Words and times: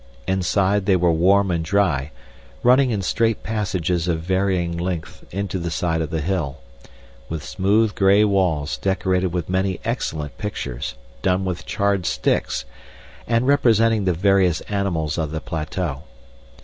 Inside 0.25 0.87
they 0.87 0.95
were 0.95 1.11
warm 1.11 1.51
and 1.51 1.63
dry, 1.63 2.09
running 2.63 2.89
in 2.89 3.03
straight 3.03 3.43
passages 3.43 4.07
of 4.07 4.21
varying 4.21 4.75
length 4.75 5.23
into 5.29 5.59
the 5.59 5.69
side 5.69 6.01
of 6.01 6.09
the 6.09 6.21
hill, 6.21 6.57
with 7.29 7.45
smooth 7.45 7.93
gray 7.93 8.23
walls 8.23 8.77
decorated 8.77 9.27
with 9.27 9.47
many 9.47 9.79
excellent 9.85 10.35
pictures 10.39 10.95
done 11.21 11.45
with 11.45 11.67
charred 11.67 12.07
sticks 12.07 12.65
and 13.27 13.45
representing 13.45 14.05
the 14.05 14.13
various 14.13 14.61
animals 14.61 15.19
of 15.19 15.29
the 15.29 15.39
plateau. 15.39 16.01